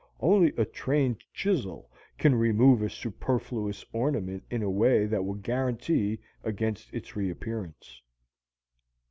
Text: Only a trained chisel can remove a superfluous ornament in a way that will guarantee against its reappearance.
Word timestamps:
Only 0.19 0.51
a 0.57 0.65
trained 0.65 1.23
chisel 1.31 1.91
can 2.17 2.33
remove 2.33 2.81
a 2.81 2.89
superfluous 2.89 3.85
ornament 3.93 4.43
in 4.49 4.63
a 4.63 4.67
way 4.71 5.05
that 5.05 5.23
will 5.23 5.35
guarantee 5.35 6.17
against 6.43 6.91
its 6.91 7.15
reappearance. 7.15 8.01